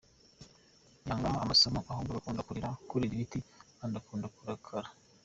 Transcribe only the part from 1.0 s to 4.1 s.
Yanga amasomo ahubwo agakunda kurira ibiti kandi